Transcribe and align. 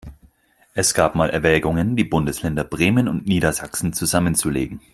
Es 0.73 0.95
gab 0.95 1.13
mal 1.13 1.29
Erwägungen, 1.29 1.95
die 1.95 2.03
Bundesländer 2.03 2.63
Bremen 2.63 3.07
und 3.07 3.27
Niedersachsen 3.27 3.93
zusammenzulegen. 3.93 4.81